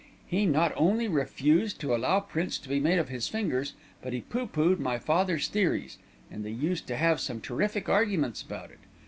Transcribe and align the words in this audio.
He 0.25 0.47
not 0.47 0.73
only 0.75 1.07
refused 1.07 1.79
to 1.81 1.93
allow 1.93 2.21
prints 2.21 2.57
to 2.57 2.67
be 2.67 2.79
made 2.79 2.97
of 2.97 3.09
his 3.09 3.27
fingers, 3.27 3.73
but 4.01 4.13
he 4.13 4.21
pooh 4.21 4.47
poohed 4.47 4.79
my 4.79 4.97
father's 4.97 5.47
theories, 5.47 5.99
and 6.31 6.43
they 6.43 6.49
used 6.49 6.87
to 6.87 6.97
have 6.97 7.19
some 7.19 7.39
terrific 7.39 7.87
arguments 7.87 8.41
about 8.41 8.71
it. 8.71 8.79